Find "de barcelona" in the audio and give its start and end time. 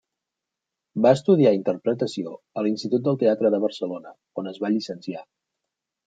3.57-4.15